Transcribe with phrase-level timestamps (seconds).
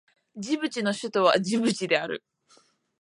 [0.35, 2.23] ジブチの首都はジブチである